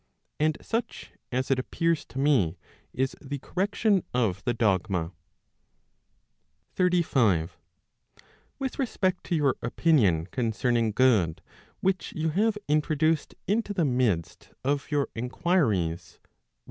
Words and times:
And 0.39 0.57
such, 0.63 1.11
as 1.31 1.51
it 1.51 1.59
appears 1.59 2.05
to 2.05 2.17
me, 2.17 2.57
is 2.91 3.15
the 3.21 3.37
correction 3.37 4.03
1 4.13 4.21
of 4.23 4.43
the 4.45 4.53
dogma. 4.55 5.11
35. 6.73 7.55
With 8.57 8.79
respect 8.79 9.23
to 9.25 9.35
your 9.35 9.57
opinion 9.61 10.25
concerning 10.25 10.91
good 10.91 11.43
which 11.81 12.13
you 12.13 12.29
have 12.29 12.57
introduced 12.67 13.35
into 13.47 13.75
the 13.75 13.85
midst 13.85 14.49
of 14.63 14.89
your 14.89 15.07
enquiries, 15.15 16.13
viz. 16.13 16.19